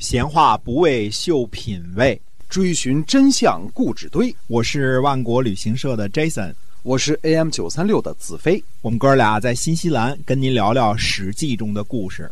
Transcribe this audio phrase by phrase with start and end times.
[0.00, 2.18] 闲话不为秀品味，
[2.48, 4.34] 追寻真相故纸堆。
[4.46, 8.64] 我是万国旅行社的 Jason，我是 AM 九三六的子飞。
[8.80, 12.30] 我们哥俩在新西兰跟您聊聊《史记》中的故事。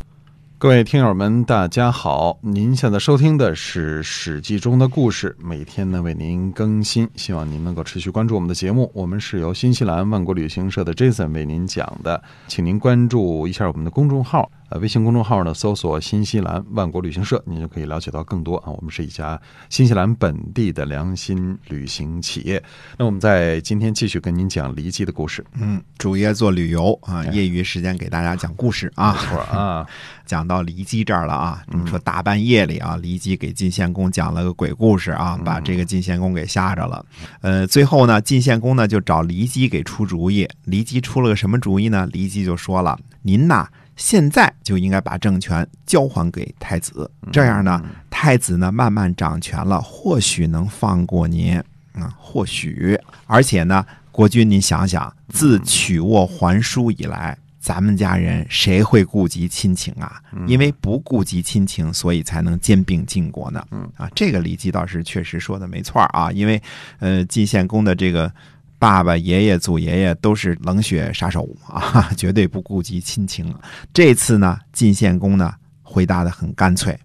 [0.57, 2.37] 各位听友们，大家好！
[2.41, 8.91] 您现在收听的是《史记》中的故事，每天呢为您更新，希望您能够持续关注我们的节目。
[8.95, 14.51] 我们是由新西兰万国旅行社的 Jason 为您讲的，请您关注一下我们的公众号。
[14.71, 18.71] 呃，微信公众号呢，搜索“新西兰万国旅行社”，您就可以了解到更多啊。
[18.71, 19.41] 我们是一家
[19.71, 22.63] 新西兰本地的良心旅行企业。
[22.99, 25.43] 那我们在今天继续跟您讲离姬的故事。
[25.55, 29.13] 嗯，主业做旅游啊，业余时间给大家讲故事啊。
[29.15, 29.87] 没错啊，
[30.27, 31.63] 讲到离姬这儿了啊。
[31.73, 37.03] 你说大半夜里啊，离姬给晋献公讲了个鬼故事啊，把这个晋献公给吓着了。
[37.41, 40.47] 呃，最后呢，晋献公呢就找离姬给出主意。
[40.65, 42.07] 离姬出了个什么主意呢？
[42.13, 43.67] 离姬就说了：“您呐。”
[43.99, 51.59] 现在就应该把政权交还给太子，这样呢，太子呢慢慢掌权了，或许能放过您
[51.95, 52.97] 啊，或许。
[53.27, 60.23] 而且呢，国君您想想，自曲沃还书以来，咱们家人谁会顾及亲情啊？
[60.47, 63.63] 因为不顾及亲情，所以才能兼并晋国呢。
[63.97, 66.63] 啊，这个李记倒是确实说的没错啊，因为
[67.01, 68.33] 呃，晋献公的这个。
[68.79, 73.53] 爸爸、爷爷、祖爷爷都是冷血杀手 啊，绝对不顾及亲情。
[73.93, 75.53] 这次呢，晋献公呢
[75.83, 76.97] 回答的很干脆，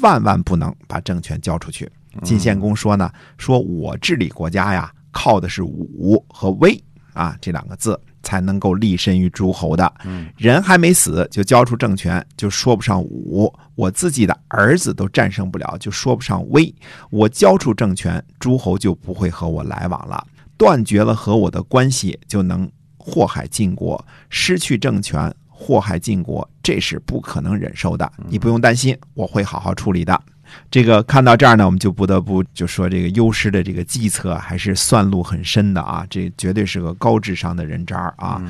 [0.00, 1.90] 万万不能把政权交出去。
[2.22, 6.78] 晋献公说呢，说我治理国家呀，靠的是武和威
[7.12, 9.90] 啊这两个字，才能够立身于诸侯的。
[10.36, 16.74] 人还没死就交出政权，就说不上武；我自己的儿子都战胜不了，就说不上威。
[17.10, 20.26] 我交出政权，诸侯就不会和我来往了。
[20.62, 28.12] 断绝了和我的关系，就能祸害晋国；失去政权，祸害晋国，这是不可能忍受的。
[28.28, 30.22] 你不用担心，我会好好处理的。
[30.70, 38.40] 这个看到这儿呢，我们就不得不就说这个优师的这个计策还是算路很深的啊，这绝对是个高智商的人渣啊。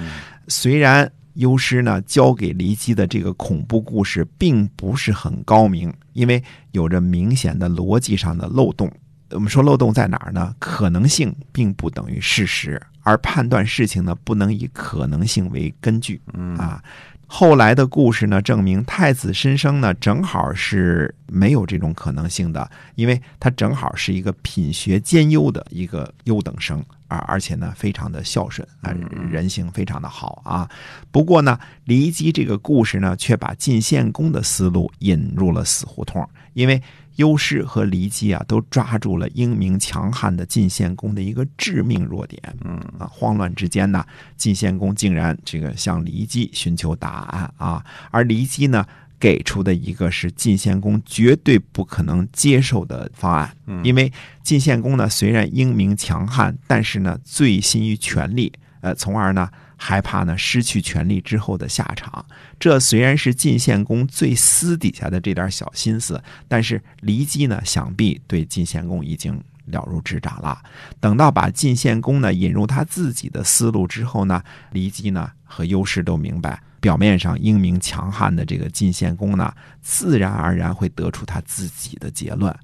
[0.48, 8.92] 虽然优师呢交给骊姬的这个恐怖故事并不是很高明，因为有着明显的逻辑上的漏洞。
[9.32, 10.54] 我们说漏洞在哪儿呢？
[10.58, 16.20] 可能性并不等于事实，而判断事情呢，不能以可能性为根据。
[16.58, 16.82] 啊，
[17.26, 28.94] 后来的故事呢，证明太子申生呢，正好是没有这种可能性的，因为他正好是一个品学兼优的一个优等生啊，而且呢，非常的孝顺啊，
[29.30, 30.68] 人性非常的好啊。
[31.10, 36.82] 不过呢，骊姬这个故事呢，却把晋献公的思路引入了死胡同，因为。
[37.16, 42.42] 优势和骊姬啊，都抓住了英明强悍的晋献公的一个致命弱点。
[42.64, 44.04] 嗯啊，慌乱之间呢，
[44.36, 48.86] 晋献公竟然这个向骊姬寻求答案啊，而骊姬呢，
[49.20, 53.54] 给出的一个是晋献公绝对不可能接受的方案。
[53.82, 54.12] 因为
[54.42, 59.48] 晋献公呢，虽然英明强悍，但是呢，醉心于权力，呃，从而呢。
[59.84, 62.24] 害怕呢失去权力之后的下场，
[62.60, 70.56] 这虽然是晋献公最私底下的这点小心思，但是骊姬呢想必对晋献公已经了如指掌了。
[71.00, 74.40] 等到把晋献公呢引入他自己的思路之后呢，
[74.72, 82.56] 骊姬呢和优势都明白，表面上英明强悍的这个晋献公呢，自然而然会得出他自己的结论。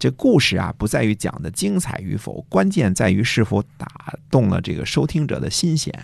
[0.00, 5.94] 这故事啊不在于讲的精彩与否，关键在于是否打动了这个收听者的心弦。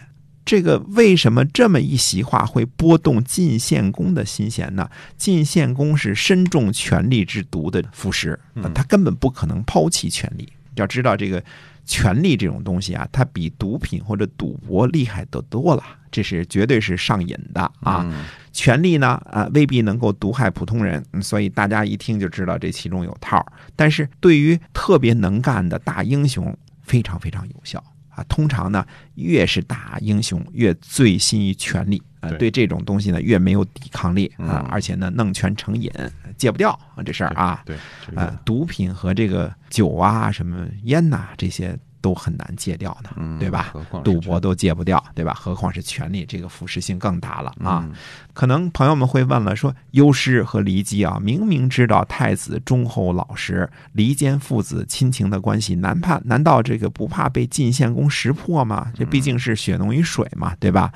[0.51, 4.91] 这个为什么这么一席话会拨动晋献公的心弦呢？
[5.17, 8.37] 晋献公是身中权力之毒的腐蚀，
[8.75, 10.53] 他根本不可能抛弃权力。
[10.75, 11.41] 要知道，这个
[11.87, 18.05] 权力这种东西啊，它比毒品或者赌博厉害得多了，这是绝对是上瘾的啊！
[18.51, 23.41] 权力呢，啊，未必能够毒害普通人，所以大家一听就知道这其中有套。
[23.77, 26.53] 但是对于特别能干的大英雄，
[26.83, 27.81] 非常非常有效。
[28.29, 35.91] 通常呢，越是大英雄，越醉心于权力啊，对这种东西呢，越没有抵抗力啊，而且呢，弄权成瘾，
[36.37, 37.63] 戒不掉这事儿啊。
[37.65, 37.77] 对，
[38.15, 41.79] 啊，毒品和这个酒啊，什么烟呐，这些。
[42.01, 43.73] 都很难戒掉呢，对吧？
[44.03, 45.35] 赌博都戒不掉，对吧？
[45.35, 47.89] 何况是权力，这个腐蚀性更大了啊！
[48.33, 58.93] 可能朋友们会问了，说优师和骊姬啊，明明知道太子忠厚老实，离间父子亲情的关系，难怕难道这个不怕被晋献公识破吗？
[58.95, 60.93] 这毕竟是血浓于水嘛，对吧？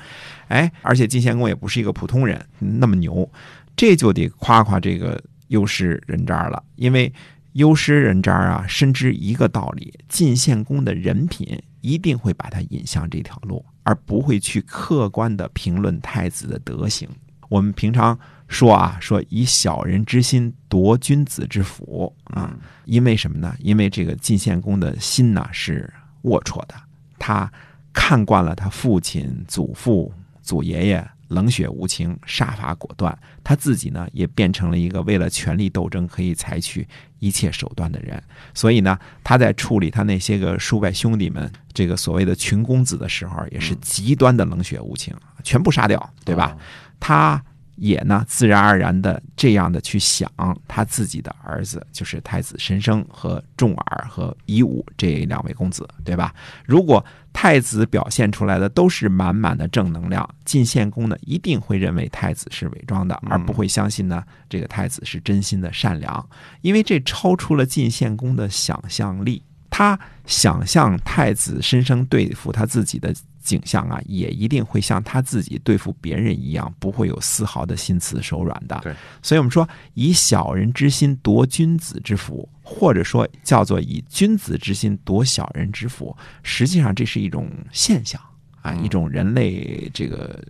[0.47, 3.29] 哎，而且晋献公也不是一个普通人，那么牛，
[3.75, 7.13] 这就得夸夸这个优师人渣了，因为。
[7.55, 17.07] 优师人渣啊，深知一个道理：晋献公的人品一定会把他引向这条路，而不会去客观的评论太子的德行。
[17.47, 18.19] 我们平常
[18.49, 22.53] 说啊，说以小人之心夺君子之腹啊，
[22.83, 23.55] 因为什么呢？
[23.59, 25.89] 因为这个晋献公的心呢是
[26.23, 26.75] 龌龊的，
[27.17, 27.49] 他
[27.93, 30.11] 看惯了他父亲、祖父、
[30.41, 36.87] 祖爷爷冷血无情、杀伐果断，他自己呢也变成了一个为了权力斗争可以采取
[37.19, 38.21] 一切手段的人，
[38.53, 46.57] 所以呢，他在处理他那些个叔伯兄弟们这个所谓的群公子的时候，也是极端的冷血无情，全部杀掉，对吧？
[46.99, 47.43] 他。
[47.75, 50.29] 也呢，自然而然的这样的去想
[50.67, 56.33] 他自己的儿子，就是太子申生和重耳和夷吾这两位公子，对吧？
[56.65, 66.29] 如果太子表现出来的都是满满的正能量，晋献公呢一定会认为太子是伪装的，而不会相信呢这个太子是真心的善良，
[66.61, 69.43] 因为这超出了晋献公的想象力。
[69.69, 73.13] 他想象太子申生对付他自己的
[73.45, 78.77] 景象啊，也一定会像他自己对付别人一样，不会有丝毫的心慈手软的。
[78.83, 88.19] 对，所以我们说以小人之心夺君子之腹，或者说叫做以君子之心夺小人之腹，实际上这是一种现象
[88.61, 90.43] 啊，一种人类这个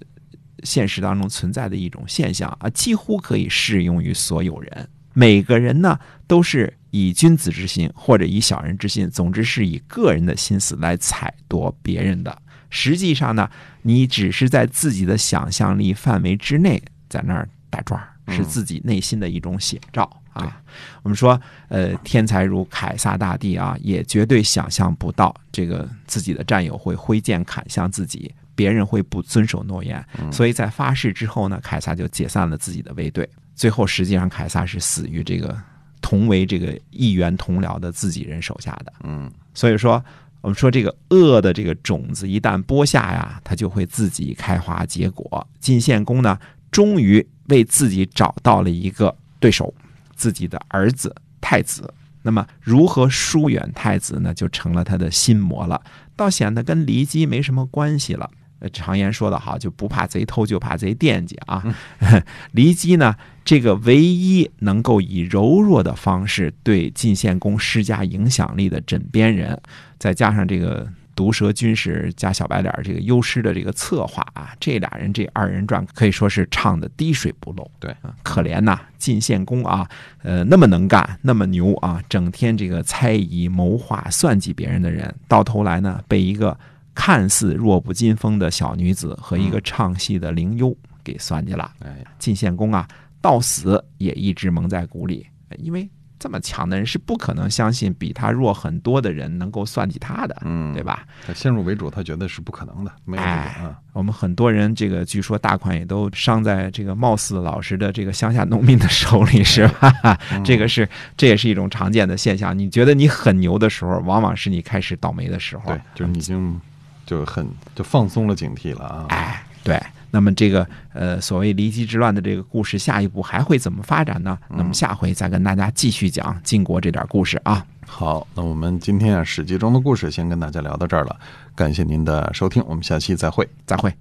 [0.63, 4.89] 现实当中存在的一种现象啊，几乎可以适用于所有人。
[5.17, 5.97] 每个人呢，
[6.27, 12.41] 都是以君子之心或者以小人之心，总之是以个人的心思来采夺别人的。
[12.69, 13.49] 实际上呢，
[13.81, 20.61] 你只是在自己的想象力范围之内，在那儿打转儿，是自己内心的一种写照啊。
[21.03, 21.39] 我们说，
[21.69, 30.03] 呃，天才如凯撒大帝啊，也绝对想象不到这个自己的战友会挥剑砍向自己，别人会不遵守诺言。
[30.31, 33.27] 所以在发誓之后呢，凯撒就解散了自己的卫队。
[33.55, 35.57] 最后，实际上凯撒是死于这个
[36.01, 38.91] 同为这个议员同僚的自己人手下的。
[39.03, 40.03] 嗯，所以说，
[40.45, 45.47] 我们说这个恶的这个种子一旦播下呀，它就会自己开花结果。
[45.59, 46.37] 晋献公呢，
[46.69, 49.73] 终于为自己找到了一个对手，
[50.15, 51.91] 自己的儿子太子。
[52.21, 54.35] 那么，如何疏远太子呢？
[54.35, 55.81] 就成了他的心魔了，
[56.15, 58.29] 倒显得跟骊姬没什么关系了。
[58.71, 61.75] 常言说得好，就不怕贼偷，就怕贼惦记啊。
[62.53, 69.59] 骊姬呢，这个唯一能够以柔弱的方式对晋献公施加影响力的枕边人，
[70.05, 77.67] 再加上这个毒蛇军师加小白脸这个优师的这个策划啊，这俩人这二人转可以说是唱的滴水不漏。
[77.79, 77.91] 对，
[78.21, 79.89] 可怜呐，晋献公啊，
[80.21, 86.55] 呃，那么能干，那么牛啊，整天这个猜疑谋划、算计别人的人，到头来呢，被一个。
[86.97, 90.73] 看似弱不禁风的小女子和一个唱戏的灵优
[91.03, 91.69] 给算计了。
[91.79, 92.87] 哎，晋献公啊，
[93.19, 95.89] 到死也一直蒙在鼓里，因为
[96.25, 101.05] 这么强的人是不可能相信比他弱很多的人能够算计他的，嗯，对吧？
[101.27, 103.77] 他先入为主，他觉得是不可能的，没有啊。
[103.93, 110.17] 我们很多人这个据说大款也都伤在这个貌似老实的这个乡下农民的手里，是吧？
[110.43, 112.57] 这个是这也是一种常见的现象。
[112.57, 115.65] 你觉得你很牛的时候，往往是你开始倒霉的时候。
[115.65, 116.59] 对，就是已经。
[117.05, 119.05] 就很就放松了警惕了啊！
[119.09, 119.79] 哎，对，
[120.15, 124.39] 那么这个呃，所谓离奇之乱的这个故事，下一步还会怎么发展呢？
[124.47, 127.65] 那么下回再跟大家继续讲晋国这点故事啊。
[127.85, 131.13] 好，那我们今天啊《史记》中的故事先跟大家聊到这儿了，
[131.53, 133.93] 感谢您的收听，我们下期再会，再会。